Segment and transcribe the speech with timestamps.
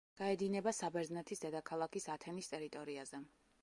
[0.19, 3.27] გაედინება საბერძნეთის დედაქალაქის ათენის ტერიტორიაზე.